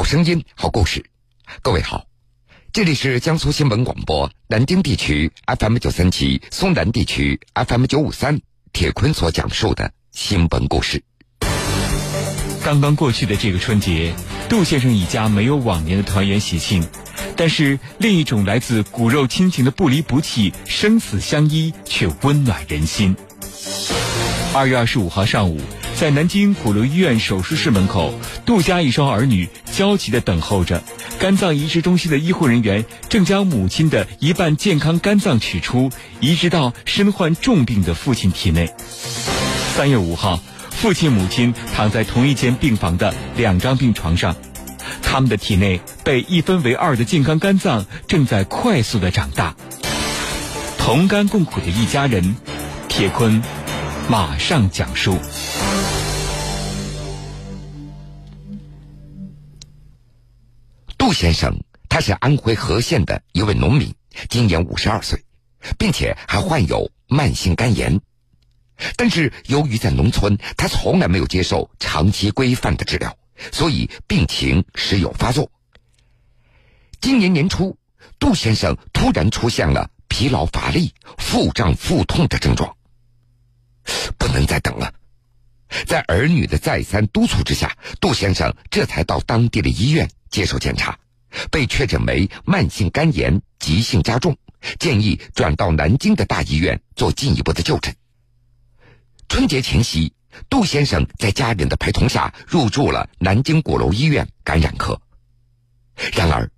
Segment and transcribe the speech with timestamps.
[0.00, 1.04] 好声音，好故事。
[1.60, 2.06] 各位好，
[2.72, 8.40] 这里是江苏新闻广播南京地区 FM 九三七、松南地区 FM 九五三。
[8.72, 11.02] 铁坤所讲述的新闻故事。
[12.64, 14.14] 刚刚过去的这个春节，
[14.48, 16.82] 杜先生一家没有往年的团圆喜庆，
[17.36, 23.14] 但是另一种来自骨肉亲情的不离不弃、生死相依，却温暖人心。
[24.54, 25.60] 二月二十五号上午。
[26.00, 28.14] 在南京鼓楼医院手术室门口，
[28.46, 30.82] 杜家一双儿女焦急地等候着。
[31.18, 38.72] 肝脏移植中心的医护人员正将母亲的一半健康肝脏取出，移植到身患重病的父亲体内。
[39.76, 40.40] 三月五号，
[40.70, 44.34] 父亲母亲躺在同一间病房的两张病床上，
[45.02, 49.54] 他们的体内被一分为二的健康肝脏正在快速的长大。
[50.78, 52.36] 同甘共苦的一家人，
[52.88, 53.42] 铁坤
[54.08, 55.18] 马上讲述。
[61.10, 63.96] 杜先生，他是安徽和县的一位农民，
[64.28, 65.24] 今年五十二岁，
[65.76, 68.00] 并且还患有慢性肝炎。
[68.96, 73.18] 但是由于在农村，他从来没有接受长期规范的治疗，
[73.50, 75.50] 所以病情时有发作。
[77.00, 77.76] 今年年初，
[78.20, 82.76] 杜先生突然出现了疲劳乏力、腹胀腹痛的症状，
[84.16, 84.94] 不能再等了。
[85.88, 90.98] 在儿女的再三督促之下，杜先生这才到当地的医院接受检查，
[91.50, 94.36] 被确诊为慢性肝炎急性加重，
[94.78, 97.94] 建议转到南京的大医院做进一步的就诊。
[99.28, 100.12] 春节前夕，
[100.48, 105.00] 杜先生在家人的陪同下入住了南京鼓楼医院感染科。
[106.14, 106.50] 然而，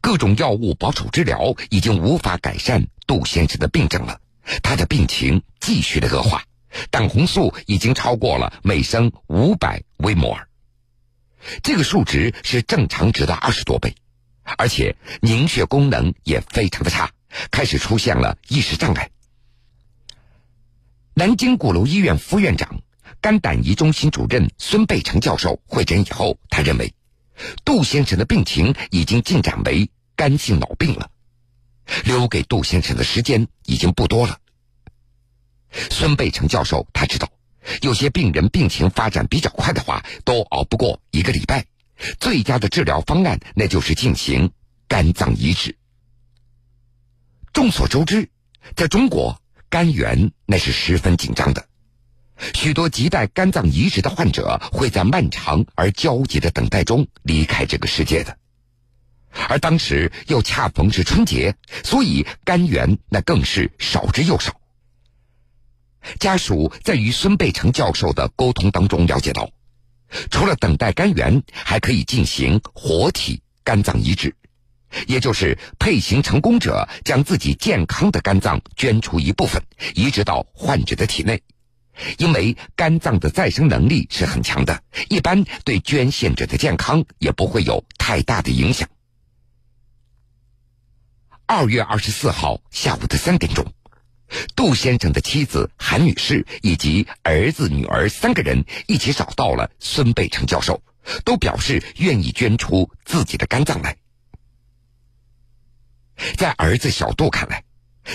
[0.00, 4.20] 各种药物保守治疗已经无法改善杜先生的病症了，
[4.62, 6.42] 他的病情继续的恶化。
[6.90, 10.47] 胆红素已经超过了每升五百微摩尔，
[11.62, 13.94] 这个数值是正常值的二十多倍，
[14.56, 17.10] 而且凝血功能也非常的差，
[17.50, 19.10] 开始出现了意识障碍。
[21.14, 22.80] 南京鼓楼医院副院长、
[23.20, 26.94] 肝胆胰中心主任孙贝成教授会诊以后，他认为，
[27.64, 31.10] 杜先生的病情已经进展为肝性脑病了，
[32.04, 34.38] 留给杜先生的时间已经不多了。
[35.90, 37.28] 孙贝成教授他知道，
[37.82, 41.66] 有些病人病情发展比较快的话，都熬不过一个礼拜。
[42.20, 44.52] 最佳的治疗方案，那就是进行
[44.86, 45.76] 肝脏移植。
[47.52, 48.28] 众所周知，
[48.76, 51.66] 在中国，肝源那是十分紧张的，
[52.54, 58.38] 许多亟待肝脏移植的患者会在漫长而焦急的等待中离开这个世界的。
[59.48, 64.57] 而当时又恰逢是春节，所以肝源那更是少之又少。
[66.18, 69.50] 家属在与孙贝成教授的沟通当中了解到，
[70.30, 74.34] 除了等待肝源，还可以进行活体肝脏移植，
[75.06, 79.62] 也就是配型成功者将自己健康的肝脏捐出一部分，
[79.94, 81.42] 移植到患者的体内。
[82.16, 88.88] 因为肝脏的再生能力是很强的，一般对捐献者的健康也不会有太大的影响。
[91.44, 93.66] 二月二十四号下午的三点钟。
[94.54, 100.82] 杜先生的妻子韩女士以及儿子、女儿三个人一起找到了孙贝成教授，
[101.24, 103.96] 都表示愿意捐出自己的肝脏来。
[106.36, 107.64] 在儿子小杜看来，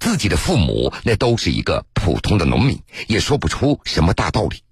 [0.00, 4.62] 自己的父母那都是一个普通的农民，也说不出什么大道理。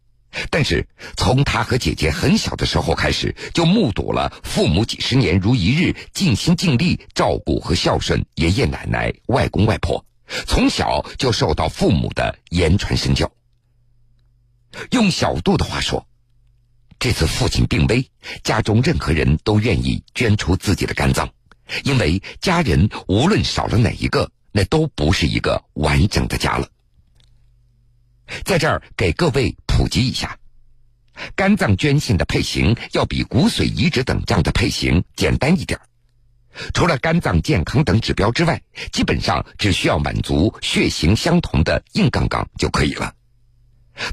[0.51, 10.05] 但是从他和姐姐很小的时候开始，就目睹了父母几十年如一日尽心尽力照顾和孝顺爷爷奶奶、外公外婆。
[10.47, 13.31] 从小就受到父母的言传身教。
[14.91, 16.07] 用小杜的话说，
[16.99, 18.11] 这次父亲病危，
[18.43, 21.29] 家中任何人都愿意捐出自己的肝脏，
[21.85, 26.69] 因为家人无论少了哪一个，那都不是一个完整的家了。
[28.45, 30.39] 在这儿给各位普及一下，
[31.37, 35.79] 肝脏捐献的配型要比骨髓移植等这样的配型简单一点。
[36.75, 38.61] 除了肝脏健康等指标之外，
[38.93, 43.13] 基本上只需要满足血型相同的硬杠杠就可以了。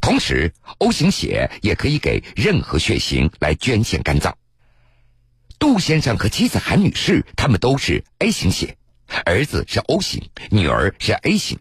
[0.02, 4.36] 同时，O 型血也可以给任何血型来捐献肝脏。
[5.58, 8.78] 杜先生和妻子韩女士他们都是 A 型血，
[9.26, 11.58] 儿子是 O 型，女儿是 A 型，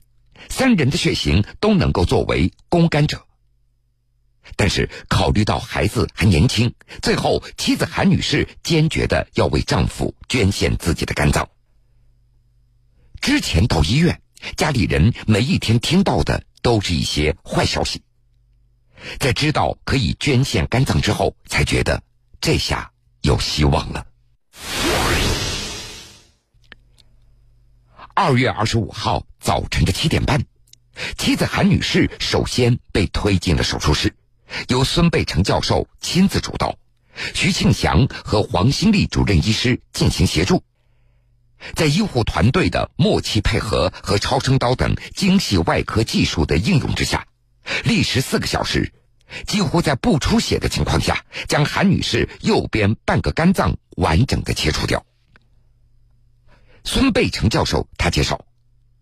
[0.48, 3.24] 三人的血型都能够作为供肝者。
[4.56, 11.48] 但是考虑到孩子还年轻最后妻子韩女士坚决的要为丈夫捐献自己的肝脏。
[13.20, 14.20] 之前到医院
[14.56, 18.02] 家里人每一天听到的都是一些坏消息。
[19.18, 22.02] 在知道可以捐献肝脏之后才觉得
[22.40, 22.90] 这下
[23.22, 24.06] 有希望了。
[28.14, 30.44] 二月二十五号早晨的七点半
[31.16, 34.17] 妻子韩女士首先被推进了手术室。
[34.68, 36.76] 由孙贝成教授亲自主导，
[37.34, 40.62] 徐庆祥和黄新丽主任医师进行协助。
[41.74, 47.26] 在医护团队的默契配合和超声刀等精细外科技术的应用之下，
[47.84, 48.92] 历时四个小时，
[49.46, 55.04] 几乎在不出血的情况下，将韩女士右边半个肝脏完整的切除掉。
[56.84, 58.44] 孙贝成教授他介绍，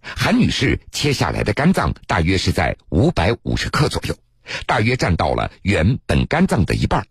[0.01, 4.17] 韩女士切下来的肝脏大约是在五百五十克左右，
[4.67, 7.07] 大约占到了原本肝脏的一半。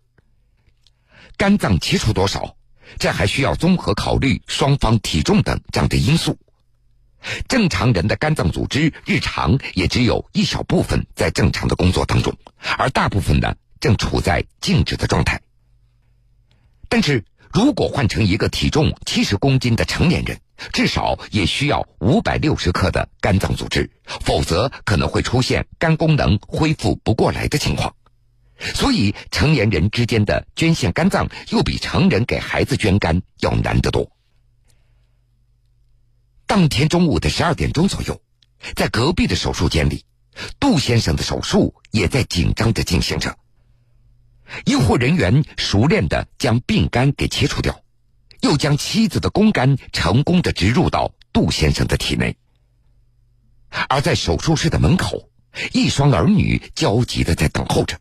[1.36, 2.56] 肝脏切除多少？
[2.98, 6.38] 这还需要综合考虑双方体重等这样的因素。
[7.48, 12.32] 正常人的肝脏组织日常也只有一小部分在正常的工作当中，
[12.78, 15.40] 而大部分呢正处在静止的状态。
[16.88, 20.38] 但是如果换成一个体重七十公斤的成年人，
[20.72, 27.94] 至少也需要五百六十克的肝脏组织，否则可能会出现肝功能恢复不过来的情况。
[28.58, 34.10] 所以，成年人之间的捐献肝脏又比成人给孩子捐肝要难得多。
[36.46, 38.22] 当天中午的十二点钟左右，
[38.74, 40.06] 在隔壁的手术间里，
[40.58, 43.36] 杜先生的手术也在紧张的进行着。
[44.64, 47.80] 医护人员熟练的将病肝给切除掉，
[48.40, 52.36] 又将妻子的公肝成功的植入到杜先生的体内。
[53.88, 55.28] 而在手术室的门口，
[55.72, 57.98] 一双儿女焦急的在等候着。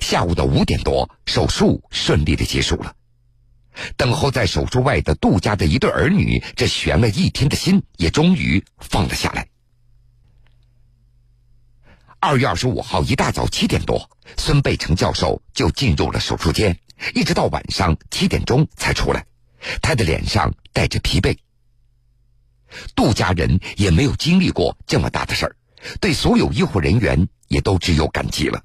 [0.00, 2.94] 下午的五点多，手术顺利的结束了。
[3.96, 9.48] 等候在手术外的杜家的一对儿女，这悬了一天的心也终于放了下来。
[12.18, 16.78] 二月二十五号一大早七点多，孙贝成教授就进入了手术间，
[17.14, 19.24] 一直到晚上七点钟才出来。
[19.82, 21.36] 他的脸上带着疲惫。
[22.94, 25.56] 杜家人也没有经历过这么大的事儿，
[26.00, 28.64] 对所有医护人员也都只有感激了。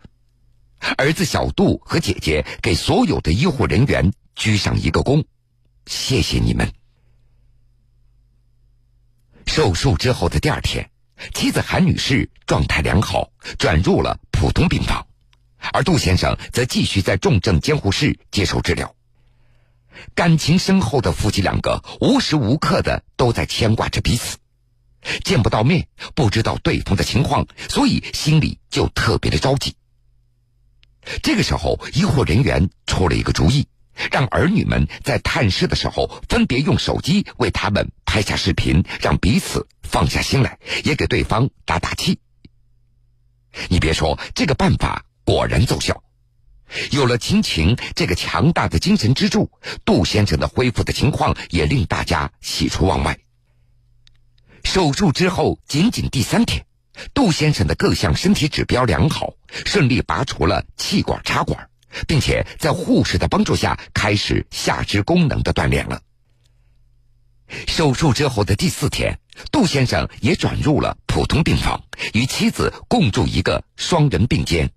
[0.98, 5.26] 儿子小杜和姐姐给所有的医护人员鞠上一个躬，
[5.88, 6.72] 谢谢你们。
[9.48, 10.90] 手术之后的第二天，
[11.34, 15.06] 妻子韩女士状态良好，转入了普通病房，
[15.74, 18.96] 而杜先生则继续在重症监护室接受治疗。
[20.14, 24.38] 感情深厚的夫妻两个无时无刻的都在牵挂着彼此，
[25.24, 29.76] 见不到面，不知道对方的情况，所以心里就特别的着急。
[31.24, 33.68] 这个时候，医护人员出了一个主意，
[34.12, 42.20] 让儿女们在探视的时候分别用手机为他们拍下视频，让彼此放下心来，也给对方打打气。
[43.70, 46.02] 你别说，这个办法果然奏效。
[46.92, 49.52] 有了亲情这个强大的精神支柱，
[49.84, 53.18] 杜先生的恢复的情况也令大家喜出望外。
[54.64, 56.66] 手术之后仅仅第三天。
[57.14, 59.34] 杜先生的各项身体指标良好，
[59.66, 61.70] 顺利拔除了气管插管，
[62.08, 66.02] 并且在护士的帮助下开始下肢功能的锻炼了。
[67.68, 69.20] 手术之后的第四天，
[69.52, 71.84] 杜先生也转入了普通病房，
[72.14, 74.72] 与妻子共住一个双人病间，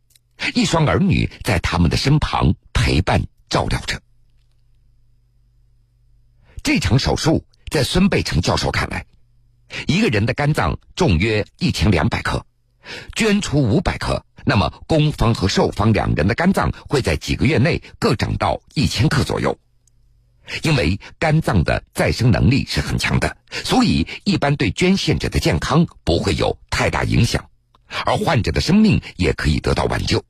[0.55, 4.01] 一双儿女在他们的身旁陪伴照料着。
[6.63, 9.07] 这场手术在孙贝成教授看来。
[9.87, 12.47] 一个人的肝脏重约一千两百克，
[13.15, 19.59] 捐出五百克，那么供方和受方两人的肝脏会在几个月内各长到一千克左右。
[20.63, 27.51] 因为肝脏的再生能力是很强的，所以一般对捐献者的健康不会有太大影响，
[28.05, 30.25] 而患者的生命也可以得到挽救。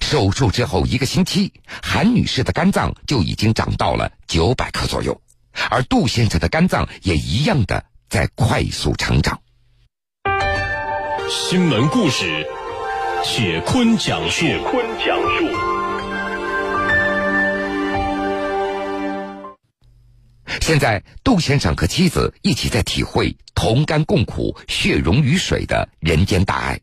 [0.00, 5.20] 手术之后一个星期，韩女士的肝脏就已经长到了九百克左右。
[5.68, 9.40] 而杜先生的肝脏也一样的在快速成长。
[11.28, 12.46] 新闻故事，
[13.24, 14.30] 雪坤讲述。
[14.30, 15.79] 雪坤讲述。
[20.70, 26.80] 现在，杜先生和妻子一起在体会同甘共苦、血溶于水的人间大爱，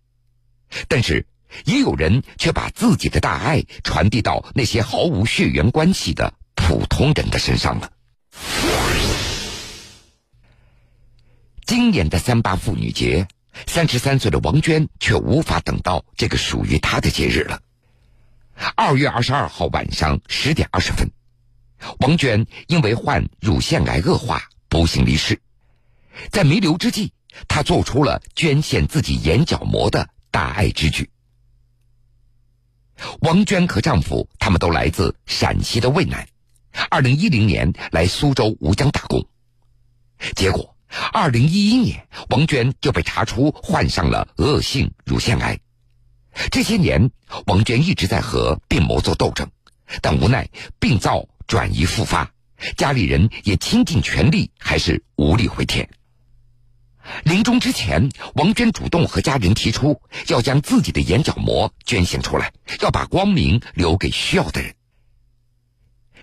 [0.89, 1.25] 但是，
[1.63, 7.89] 也有人却把自己的大爱传递到那些毫无血缘关系的普通人的身上了。
[11.65, 13.25] 今年的三八妇女节，
[13.67, 17.61] 三十三岁的王娟却无法等到这个属于她的节日了。
[18.75, 21.09] 二月二十二号晚上十点二十分，
[21.99, 25.39] 王娟因为患乳腺癌恶化，不幸离世。
[26.31, 27.11] 在弥留之际，
[27.47, 31.09] 她做出了捐献自己眼角膜的大爱之举。
[33.21, 36.27] 王娟和丈夫他们都来自陕西的渭南。
[36.89, 39.23] 二零一零年来苏州吴江打工，
[40.35, 40.75] 结果，
[41.11, 45.59] 二零一一年，王娟就被查出患上了恶性乳腺癌。
[46.51, 47.09] 这些年，
[47.47, 49.49] 王娟一直在和病魔做斗争，
[50.01, 50.47] 但无奈
[50.79, 52.31] 病灶转移复发，
[52.75, 55.89] 家里人也倾尽全力，还是无力回天。
[57.23, 62.51] 临终之前，王娟主动和家人提出要将自己的眼角膜捐献出来，
[62.81, 64.75] 要把光明留给需要的人。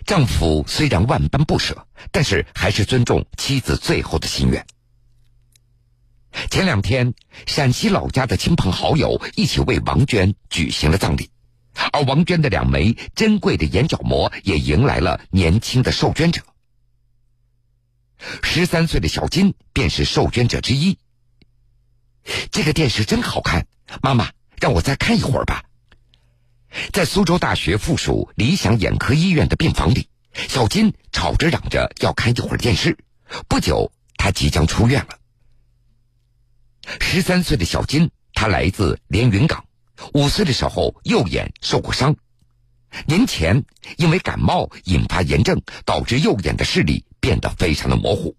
[0.04, 4.66] 丈夫虽然万般不舍，但是还是尊重妻子最后的心愿。
[6.50, 7.14] 前两天，
[7.46, 11.30] 陕西老家的亲朋好友一起为王娟举行了葬礼，
[11.94, 16.42] 而王娟的两枚珍贵的眼角膜也迎来了年轻的受捐者。
[18.42, 20.98] 十三岁的小金便是受捐者之一。
[22.50, 23.68] 这个电视真好看，
[24.02, 25.62] 妈妈让我再看一会儿吧。
[26.92, 30.08] 在苏州大学附属理想眼科医院的病房里，
[30.48, 32.98] 小金吵着嚷着要看一会儿电视。
[33.48, 35.18] 不久，他即将出院了。
[37.00, 39.63] 十三岁的小金，他来自连云港，
[40.12, 42.16] 五岁的时候右眼受过伤，
[43.06, 43.64] 年前
[43.96, 48.36] 因为感冒引发炎症，导致右眼的视力变得非常的模糊。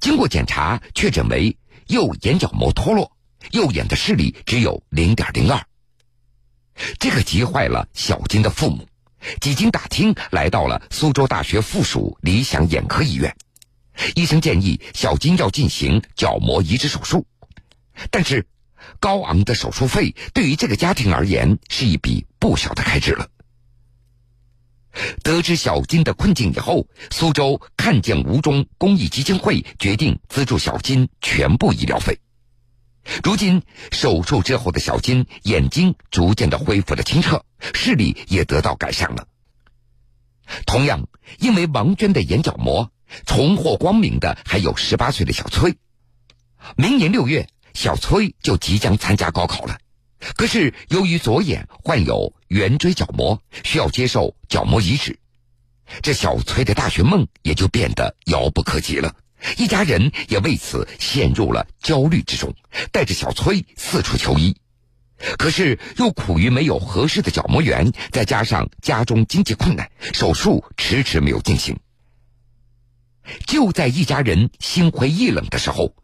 [0.00, 1.56] 经过检查，确诊为
[1.88, 3.12] 右眼角膜脱落，
[3.50, 5.62] 右眼的视力只有零点零二。
[6.98, 8.86] 这可急坏了小金的父母，
[9.40, 13.34] 几经打听，来到了苏州大学附属理想眼科医院。
[14.14, 17.26] 医生建议小金要进行角膜移植手术，
[18.10, 18.46] 但是
[19.00, 23.28] 高昂的手术费对于这个家庭而言是一笔不小的开支了。
[25.22, 32.18] 得知小金的困境以后，苏州看见吴中公益基金会决定资助小金全部医疗费。
[33.22, 33.62] 如今
[33.92, 39.28] 手术之后的小金眼睛逐渐的恢复了清澈，视力也得到改善了。
[40.64, 41.06] 同样，
[41.38, 42.90] 因为王娟的眼角膜
[43.26, 45.76] 重获光明的还有十八岁的小崔。
[46.76, 49.78] 明年六月，小崔就即将参加高考了，
[50.34, 55.18] 可是由于左眼患有圆锥角膜，需要接受角膜移植，
[56.00, 59.14] 这小崔的大学梦也就变得遥不可及了。
[59.58, 62.54] 一家人也为此陷入了焦虑之中，
[62.92, 64.56] 带着小崔四处求医，
[65.36, 71.78] 可是又苦于没有合适的角膜源，再加上家中经济困难，手术迟迟没有进行。
[73.46, 75.94] 就在一家人心灰意冷的时候，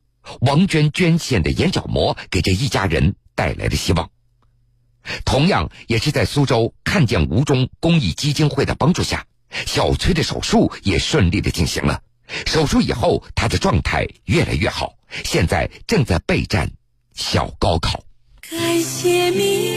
[0.40, 4.10] 王娟捐献的眼角膜给这一家人带来的希望。
[5.24, 9.26] 同样也是在苏州看见吴中公益基金会的帮助下，
[9.66, 12.00] 小崔的手术也顺利的进行了。
[12.46, 16.70] 手术以后，他的状态越来越好，现在正在备战
[17.14, 18.04] 小高考。
[18.48, 19.71] 感谢你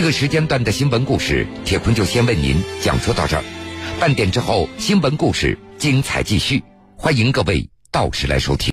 [0.00, 3.44] 这个时间段的新闻故事，铁坤就先为您讲述到这儿。
[4.00, 6.64] 半点之后，新闻故事精彩继续，
[6.96, 8.68] 欢迎各位到时来收听。